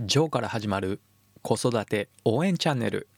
[0.00, 1.00] ジョーから始まる
[1.42, 3.08] 子育て応援チャンネル。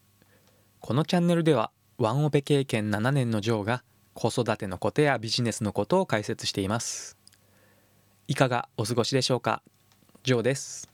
[0.81, 3.83] このチャンネルではワンオペ経験7年のジョーが
[4.15, 7.19] 子育てのことやビジネスのことを解説しています。
[8.29, 9.63] いかがお過ごしでしょうか？
[10.23, 10.89] ジョーです。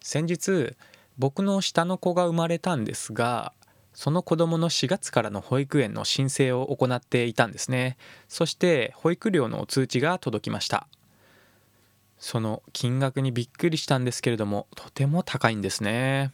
[0.00, 0.76] 先日
[1.18, 3.52] 僕の下の子が生まれたんですが
[3.92, 7.96] その子供の4月からの保育園の申請を行っていたんですね。
[8.28, 10.86] そして保育料の通知が届きました。
[12.20, 16.32] その金額にびっくりしたんですけれどもとても高いんですね。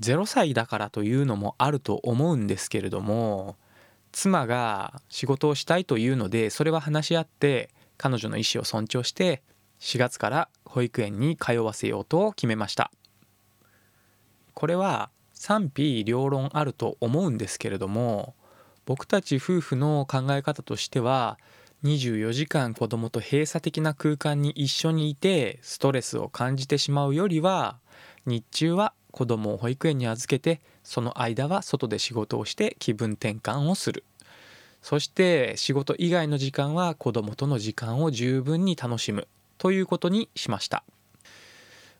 [0.00, 3.56] 0歳だからというのもあると思うんですけれども
[4.12, 9.42] 妻が仕事をしたいというのでそれは話し合って彼女の意思を尊重して
[9.80, 12.90] 4月から保育園に通わせようと決めました。
[14.52, 18.34] これは賛否両論あると思うんですけれども
[18.84, 21.38] 僕たち夫婦の考え方としては
[21.84, 27.76] 24時間子供と閉鎖的な空間に一緒にいてストレスを感じてしまうよりは
[28.24, 34.02] 日中は子供を保育園に預けてその間は外で仕事をして気分転換をする。
[34.82, 39.28] そして仕事以外の時間は子供との時間を十分に楽しむ。
[39.58, 40.84] ということにしました。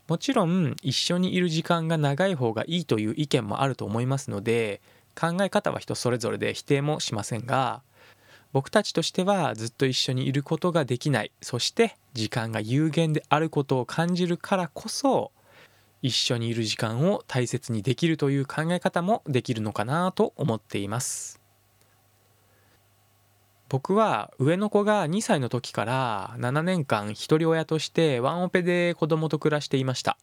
[0.09, 4.83] もちろん一緒にいる時間が長い方がいいという意見もあると思いますので
[5.19, 7.81] 考え方は人それぞれで否定もしませんが
[8.55, 11.33] 僕たちとしてはずっと一緒にいることができない。
[11.43, 15.33] そして時間が有限であることを感じるからこそ
[16.03, 21.41] 一緒にいる時間を大切にできるという考え方もできるのかなと思っています。
[23.69, 30.17] 僕は上の子が2歳の時から7年間一人親としてワンオペで子供と暮らしていました。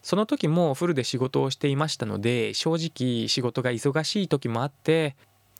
[0.00, 5.16] その時もフルで仕事をしていましたので正直仕事が忙しい時もあって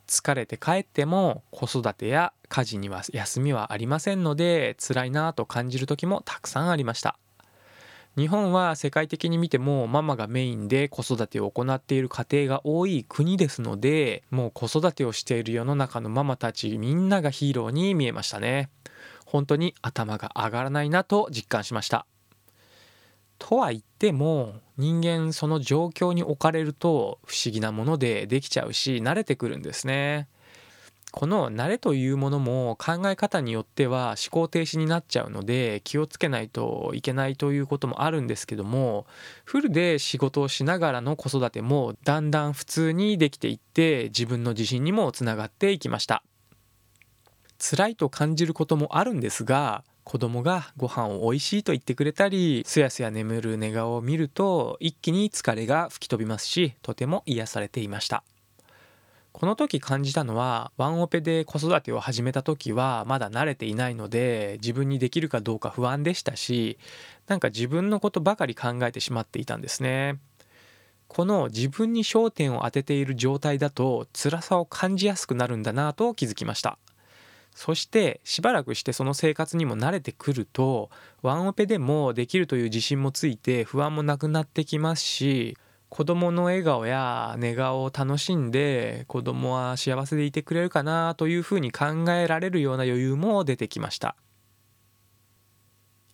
[0.06, 7.18] 疲れて帰っても子育てや家事には休みはありませんので辛いなと感じる時もたくさんありました。
[8.14, 18.68] 日本は世界的に見てもママがメインで子育てを行っている家庭が多い国ですのでもう子育てをしている世の中のママたちみんながヒーローに見えましたね。
[19.24, 22.04] 本当に頭が上がらないなと実感しました。
[23.44, 30.28] とは言っても人間その状況に置かれると不思議なものでできちゃうし慣れてくるんですね。
[31.10, 39.06] この慣れというものも考え方によっては思考停止になっちゃうので気をつけないといけないということもあるんですけども
[39.44, 46.22] フルで仕事をしながらの子育てもだんだん普通にできていって自分の自信にもつながっていきました
[47.58, 58.24] 辛いと感じることもあるんですが子供がご飯を美味しいと言ってくれたりすやすや眠る寝顔を見ると一気に疲れが吹き飛びますしとても癒されていました。
[59.32, 66.78] この時感じたのはワンオペで子育てを始めた時はまだ慣れていないので自分にできるかどうか不安でしたし
[67.28, 70.18] なんか自分のことばかり考えてしまっていたんですね。
[71.08, 76.78] この自分に焦点を当てている状態だと辛さを感じやすくなるんだなと気づきました。
[77.54, 80.90] そしてしばらくしてその生活にも慣れてくると
[81.22, 85.56] ワンオペでもできるという自信もついて不安もなくなってきますし
[85.88, 94.16] 子供の笑顔や寝顔を楽しんで子供は幸せでいてくれるかなというふうに考えられるような余裕も出てきました。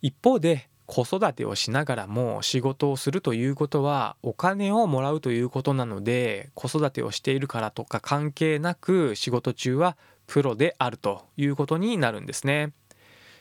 [0.01, 9.97] 一方で子育てをしながらも仕事をするということはお金をもらうということなので子育てをしているからとか関係なく仕事中は
[10.29, 12.71] プロであるということになるんですね。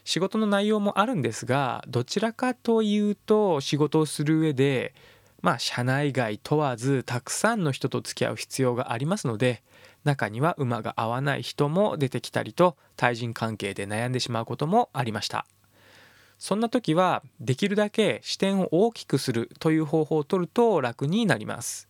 [0.04, 4.94] 仕事の内容もあるんですがどちらかというと仕事をする上で
[5.42, 9.62] まあ社内外問わずたくさんの人と付き合う必要がありますので
[10.04, 15.44] 中には馬が合わない人も出てきたりと対人関係で悩んでしまうこともありました
[16.38, 21.86] そんな時はできるだけ視点を大きくするという方法をとると楽になります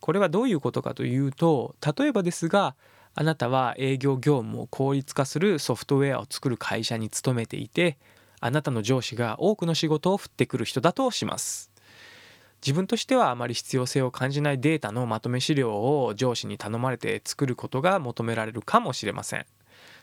[0.00, 2.74] これはどういうことかというと例えばですが
[3.14, 7.98] あなたは営業業務を効率化するソフトウェアを作る会社に勤めていて
[8.40, 11.70] あなたの上司が多くの仕事を振ってくる人だとします。
[12.64, 19.46] 自分としてはあまり必要性を感じないデータのまとめ資料を上司に頼まれて作ることが求められるかもしれません。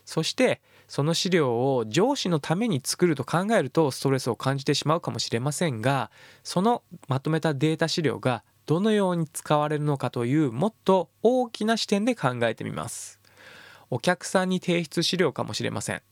[0.06, 6.10] そしてその資料を上司のために作ると考えるとストレスを感じてしまうかもしれませんが
[6.44, 13.20] そのまとめたデータ資料がどのように使われるのかというもっと大きな視点で考えてみます。
[13.90, 16.04] お客さんに提出資料かもしれません。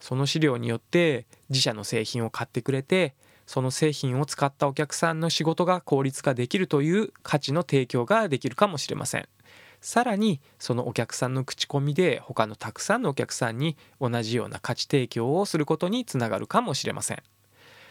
[0.00, 3.14] その資料によって自社の製品を買ってくれて
[3.44, 9.28] その製品を使ったお客さんの仕事が効率化できるという価値の提供ができるかもしれません。
[9.82, 17.22] さらにそのお客さんの口コミで他のたくさんのお客さんに同じような価値提供をすることにつながるかもしれません。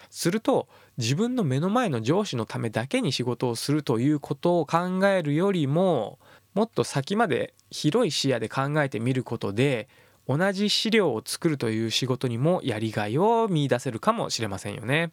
[0.10, 0.68] すると
[0.98, 6.20] 自分の目の前の上司のためだけに仕事をするということを考えるよりも
[6.54, 9.88] もっと先まで広い視野で考えてみることで
[10.28, 15.12] 同じ資料を作るという仕事にもやりがいを見いだせるかもしれませんよね。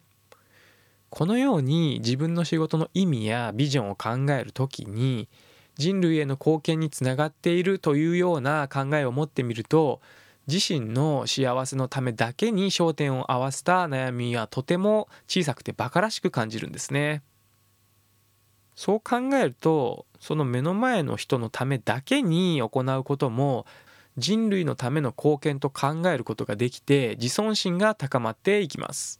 [1.09, 5.29] このように自分の仕事の意味やビジョンを考える時に
[5.75, 10.01] 人類への貢献につながっているというような考えを持ってみると
[10.47, 17.23] 自身の幸せのためだけに焦点を合わせた悩みはとても小さくて馬鹿らしく感じるんですね。
[18.75, 23.65] そう考えるとその目の前の人のためだけに行うことも
[24.17, 29.19] 人類のための貢献と考えることができて自尊心が高まっていきます。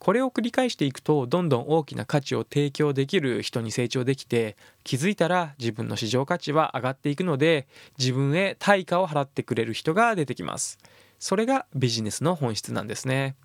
[0.00, 7.68] これを繰り返していくとどんどん大きな価値を提供できる人に成長できて気づいたら自分の市場価値は上がっていくので
[7.98, 10.78] 自分へ対価を払ってくれる人が出てきます。
[11.18, 13.36] それがビジネスの本質なんですね。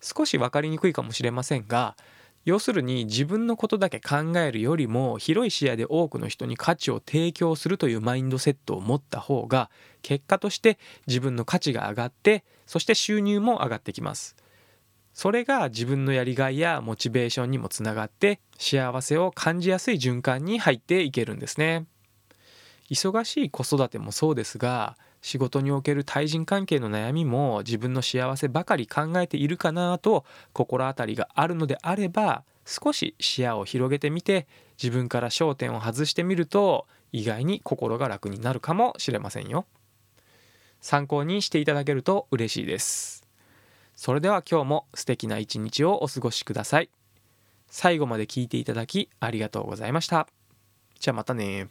[0.00, 1.96] 少し分かりにくいかもしれませんが
[2.44, 9.70] 要するに自分のことだけ考えるよりも広い視野で多くの人に価値を提供するというマインドセットを持った方が
[10.02, 10.78] 結果として
[11.08, 14.36] 自分の価値が上がってそして収入も上がってきます。
[15.20, 21.84] それが自分のやりがいやモチベーションにもつながって幸せを感じやすい循環に入っていけるんですね。
[22.90, 30.24] 忙しい子育てもそうですが仕事における対人関係の悩みも自分の幸せばかり考えているかなと
[30.54, 34.46] 心当たりがあるのであれば少し視野を広げてみて
[34.82, 39.66] 自分から焦点を外してみると意外に心が楽になるかもしれませんよ。
[40.80, 43.19] 参考にしていただけると嬉しいです。
[44.00, 46.88] それでは今日も素敵な一日をお過ごしください。
[47.68, 50.26] 最後まで聞いていただきありがとうございました。
[50.98, 51.68] じゃあまたね